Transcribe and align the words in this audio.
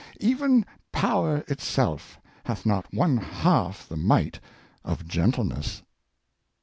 "Even 0.33 0.65
Power 0.91 1.43
itself 1.47 2.19
hath 2.45 2.65
not 2.65 2.91
one 2.91 3.17
half 3.17 3.87
the 3.87 3.95
might 3.97 4.39
of 4.83 5.07
gentleness." 5.07 5.83